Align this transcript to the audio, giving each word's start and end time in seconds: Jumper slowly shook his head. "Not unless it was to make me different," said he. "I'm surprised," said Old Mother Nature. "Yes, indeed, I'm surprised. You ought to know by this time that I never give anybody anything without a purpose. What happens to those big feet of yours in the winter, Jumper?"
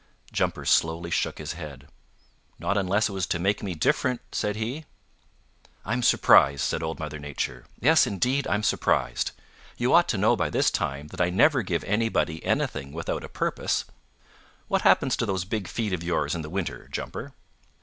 Jumper 0.33 0.65
slowly 0.65 1.11
shook 1.11 1.37
his 1.37 1.53
head. 1.53 1.87
"Not 2.57 2.75
unless 2.75 3.07
it 3.07 3.11
was 3.11 3.27
to 3.27 3.37
make 3.37 3.61
me 3.61 3.75
different," 3.75 4.19
said 4.31 4.55
he. 4.55 4.85
"I'm 5.85 6.01
surprised," 6.01 6.63
said 6.63 6.81
Old 6.81 6.97
Mother 6.97 7.19
Nature. 7.19 7.65
"Yes, 7.79 8.07
indeed, 8.07 8.47
I'm 8.47 8.63
surprised. 8.63 9.29
You 9.77 9.93
ought 9.93 10.07
to 10.09 10.17
know 10.17 10.35
by 10.35 10.49
this 10.49 10.71
time 10.71 11.09
that 11.09 11.21
I 11.21 11.29
never 11.29 11.61
give 11.61 11.83
anybody 11.83 12.43
anything 12.43 12.91
without 12.93 13.23
a 13.23 13.29
purpose. 13.29 13.85
What 14.67 14.81
happens 14.81 15.15
to 15.17 15.27
those 15.27 15.45
big 15.45 15.67
feet 15.67 15.93
of 15.93 16.01
yours 16.03 16.33
in 16.33 16.41
the 16.41 16.49
winter, 16.49 16.87
Jumper?" 16.91 17.35